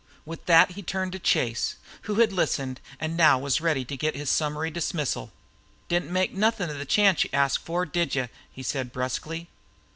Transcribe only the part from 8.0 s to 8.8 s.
you?" he